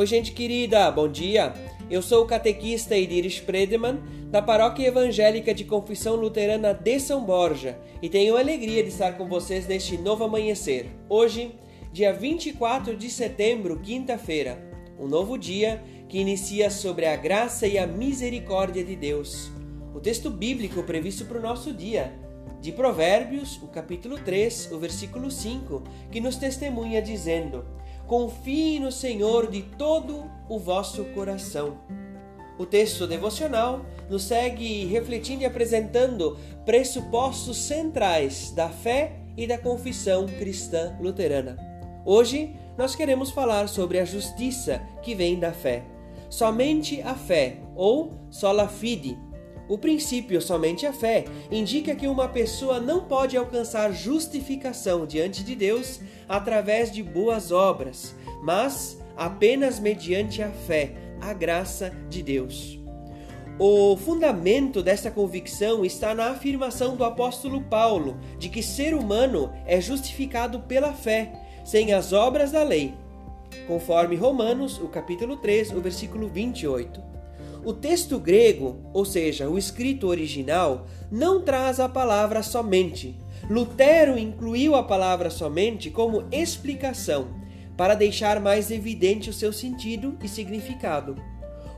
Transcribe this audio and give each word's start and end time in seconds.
Oi, 0.00 0.06
gente 0.06 0.32
querida, 0.32 0.90
bom 0.90 1.06
dia. 1.06 1.52
Eu 1.90 2.00
sou 2.00 2.24
o 2.24 2.26
catequista 2.26 2.96
Idiris 2.96 3.38
Predeman, 3.38 4.00
da 4.30 4.40
Paróquia 4.40 4.86
Evangélica 4.86 5.52
de 5.52 5.62
Confissão 5.62 6.16
Luterana 6.16 6.72
de 6.72 6.98
São 6.98 7.22
Borja, 7.22 7.78
e 8.00 8.08
tenho 8.08 8.34
a 8.34 8.40
alegria 8.40 8.82
de 8.82 8.88
estar 8.88 9.18
com 9.18 9.28
vocês 9.28 9.66
neste 9.66 9.98
novo 9.98 10.24
amanhecer. 10.24 10.86
Hoje, 11.06 11.54
dia 11.92 12.14
24 12.14 12.96
de 12.96 13.10
setembro, 13.10 13.78
quinta-feira, 13.78 14.58
um 14.98 15.06
novo 15.06 15.36
dia 15.36 15.84
que 16.08 16.18
inicia 16.18 16.70
sobre 16.70 17.04
a 17.04 17.14
graça 17.14 17.66
e 17.66 17.76
a 17.76 17.86
misericórdia 17.86 18.82
de 18.82 18.96
Deus. 18.96 19.52
O 19.94 20.00
texto 20.00 20.30
bíblico 20.30 20.82
previsto 20.82 21.26
para 21.26 21.38
o 21.38 21.42
nosso 21.42 21.74
dia, 21.74 22.10
de 22.60 22.72
Provérbios, 22.72 23.58
o 23.62 23.68
capítulo 23.68 24.18
3, 24.18 24.72
o 24.72 24.78
versículo 24.78 25.30
5, 25.30 25.82
que 26.10 26.20
nos 26.20 26.36
testemunha 26.36 27.00
dizendo: 27.00 27.64
Confie 28.10 28.80
no 28.80 28.90
Senhor 28.90 29.48
de 29.48 29.62
todo 29.62 30.28
o 30.48 30.58
vosso 30.58 31.04
coração. 31.14 31.78
O 32.58 32.66
texto 32.66 33.06
devocional 33.06 33.86
nos 34.08 34.24
segue 34.24 34.84
refletindo 34.86 35.42
e 35.42 35.46
apresentando 35.46 36.36
pressupostos 36.66 37.56
centrais 37.56 38.50
da 38.50 38.68
fé 38.68 39.12
e 39.36 39.46
da 39.46 39.56
confissão 39.56 40.26
cristã 40.26 40.98
luterana. 41.00 41.56
Hoje 42.04 42.56
nós 42.76 42.96
queremos 42.96 43.30
falar 43.30 43.68
sobre 43.68 44.00
a 44.00 44.04
justiça 44.04 44.82
que 45.04 45.14
vem 45.14 45.38
da 45.38 45.52
fé. 45.52 45.84
Somente 46.28 47.00
a 47.02 47.14
fé, 47.14 47.58
ou 47.76 48.10
sola 48.28 48.66
fide, 48.66 49.16
o 49.70 49.78
princípio 49.78 50.42
somente 50.42 50.84
a 50.84 50.92
fé 50.92 51.24
indica 51.48 51.94
que 51.94 52.08
uma 52.08 52.28
pessoa 52.28 52.80
não 52.80 53.04
pode 53.04 53.36
alcançar 53.36 53.92
justificação 53.92 55.06
diante 55.06 55.44
de 55.44 55.54
Deus 55.54 56.00
através 56.28 56.90
de 56.90 57.04
boas 57.04 57.52
obras, 57.52 58.12
mas 58.42 59.00
apenas 59.16 59.78
mediante 59.78 60.42
a 60.42 60.50
fé, 60.50 60.92
a 61.20 61.32
graça 61.32 61.94
de 62.08 62.20
Deus. 62.20 62.80
O 63.60 63.96
fundamento 63.96 64.82
dessa 64.82 65.08
convicção 65.08 65.84
está 65.84 66.16
na 66.16 66.30
afirmação 66.30 66.96
do 66.96 67.04
apóstolo 67.04 67.60
Paulo 67.60 68.18
de 68.40 68.48
que 68.48 68.64
ser 68.64 68.92
humano 68.92 69.52
é 69.66 69.80
justificado 69.80 70.58
pela 70.62 70.92
fé, 70.94 71.32
sem 71.64 71.92
as 71.92 72.12
obras 72.12 72.50
da 72.50 72.64
lei, 72.64 72.92
conforme 73.68 74.16
Romanos, 74.16 74.80
o 74.80 74.88
capítulo 74.88 75.36
3, 75.36 75.70
o 75.70 75.80
versículo 75.80 76.26
28. 76.26 77.19
O 77.62 77.74
texto 77.74 78.18
grego, 78.18 78.80
ou 78.94 79.04
seja, 79.04 79.48
o 79.48 79.58
escrito 79.58 80.06
original, 80.06 80.86
não 81.10 81.42
traz 81.42 81.78
a 81.78 81.88
palavra 81.88 82.42
somente. 82.42 83.14
Lutero 83.50 84.18
incluiu 84.18 84.74
a 84.74 84.82
palavra 84.82 85.28
somente 85.28 85.90
como 85.90 86.24
explicação, 86.32 87.28
para 87.76 87.94
deixar 87.94 88.40
mais 88.40 88.70
evidente 88.70 89.28
o 89.28 89.32
seu 89.32 89.52
sentido 89.52 90.16
e 90.22 90.28
significado. 90.28 91.16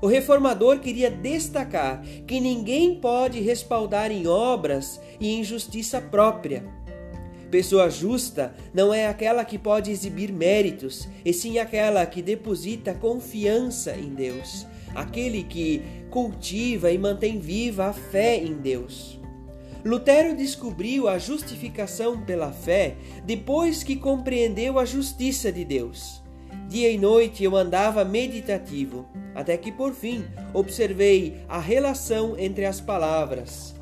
O 0.00 0.06
reformador 0.06 0.78
queria 0.80 1.10
destacar 1.10 2.02
que 2.26 2.40
ninguém 2.40 2.96
pode 3.00 3.40
respaldar 3.40 4.10
em 4.10 4.26
obras 4.26 5.00
e 5.20 5.30
em 5.30 5.42
justiça 5.42 6.00
própria. 6.00 6.64
Pessoa 7.50 7.90
justa 7.90 8.54
não 8.72 8.94
é 8.94 9.06
aquela 9.06 9.44
que 9.44 9.58
pode 9.58 9.90
exibir 9.90 10.32
méritos, 10.32 11.08
e 11.24 11.32
sim 11.32 11.58
aquela 11.58 12.04
que 12.06 12.22
deposita 12.22 12.94
confiança 12.94 13.94
em 13.94 14.08
Deus, 14.08 14.66
aquele 14.94 15.42
que 15.44 15.82
cultiva 16.10 16.90
e 16.90 16.98
mantém 16.98 17.38
viva 17.38 17.86
a 17.86 17.92
fé 17.92 18.36
em 18.36 18.54
Deus. 18.54 19.20
Lutero 19.84 20.36
descobriu 20.36 21.08
a 21.08 21.18
justificação 21.18 22.20
pela 22.20 22.52
fé 22.52 22.94
depois 23.24 23.82
que 23.82 23.96
compreendeu 23.96 24.78
a 24.78 24.84
justiça 24.84 25.50
de 25.50 25.64
Deus. 25.64 26.22
Dia 26.68 26.90
e 26.90 26.96
noite 26.96 27.42
eu 27.42 27.56
andava 27.56 28.04
meditativo, 28.04 29.06
até 29.34 29.56
que 29.56 29.72
por 29.72 29.92
fim 29.92 30.24
observei 30.54 31.42
a 31.48 31.58
relação 31.58 32.38
entre 32.38 32.64
as 32.64 32.80
palavras. 32.80 33.74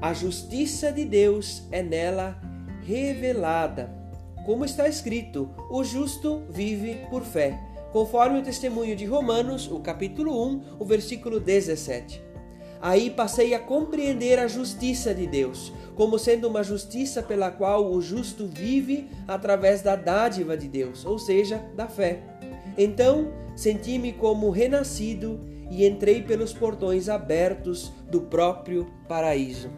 A 0.00 0.14
justiça 0.14 0.90
de 0.90 1.04
Deus 1.04 1.62
é 1.70 1.82
nela 1.82 2.40
revelada. 2.82 3.94
Como 4.46 4.64
está 4.64 4.88
escrito: 4.88 5.50
o 5.70 5.84
justo 5.84 6.44
vive 6.50 7.00
por 7.10 7.22
fé 7.22 7.58
conforme 7.92 8.38
o 8.38 8.42
testemunho 8.42 8.96
de 8.96 9.04
Romanos, 9.04 9.70
o 9.70 9.80
capítulo 9.80 10.46
1, 10.48 10.62
o 10.78 10.84
versículo 10.84 11.40
17. 11.40 12.22
Aí 12.80 13.10
passei 13.10 13.54
a 13.54 13.58
compreender 13.58 14.38
a 14.38 14.46
justiça 14.46 15.14
de 15.14 15.26
Deus, 15.26 15.72
como 15.94 16.18
sendo 16.18 16.46
uma 16.46 16.62
justiça 16.62 17.22
pela 17.22 17.50
qual 17.50 17.90
o 17.90 18.00
justo 18.02 18.46
vive 18.46 19.08
através 19.26 19.80
da 19.82 19.96
dádiva 19.96 20.56
de 20.56 20.68
Deus, 20.68 21.04
ou 21.04 21.18
seja, 21.18 21.64
da 21.74 21.88
fé. 21.88 22.20
Então 22.76 23.32
senti-me 23.56 24.12
como 24.12 24.50
renascido 24.50 25.40
e 25.70 25.86
entrei 25.86 26.22
pelos 26.22 26.52
portões 26.52 27.08
abertos 27.08 27.92
do 28.10 28.20
próprio 28.20 28.86
paraíso. 29.08 29.70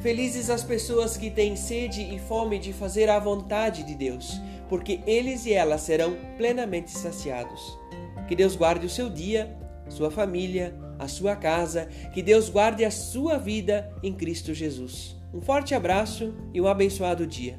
Felizes 0.00 0.50
as 0.50 0.62
pessoas 0.62 1.16
que 1.16 1.30
têm 1.30 1.56
sede 1.56 2.02
e 2.14 2.18
fome 2.18 2.58
de 2.58 2.72
fazer 2.72 3.08
a 3.08 3.18
vontade 3.18 3.82
de 3.84 3.94
Deus, 3.94 4.38
porque 4.68 5.00
eles 5.06 5.46
e 5.46 5.52
elas 5.52 5.82
serão 5.82 6.16
plenamente 6.36 6.90
saciados. 6.90 7.78
Que 8.26 8.34
Deus 8.34 8.56
guarde 8.56 8.86
o 8.86 8.90
seu 8.90 9.10
dia, 9.10 9.56
sua 9.88 10.10
família, 10.10 10.74
a 10.98 11.08
sua 11.08 11.36
casa, 11.36 11.88
que 12.12 12.22
Deus 12.22 12.48
guarde 12.48 12.84
a 12.84 12.90
sua 12.90 13.38
vida 13.38 13.92
em 14.02 14.12
Cristo 14.12 14.54
Jesus. 14.54 15.16
Um 15.32 15.40
forte 15.40 15.74
abraço 15.74 16.34
e 16.52 16.60
um 16.60 16.66
abençoado 16.66 17.26
dia. 17.26 17.58